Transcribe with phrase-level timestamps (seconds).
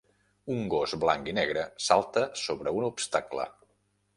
[0.53, 3.47] Un gos blanc i negre salta sobre un obstacle.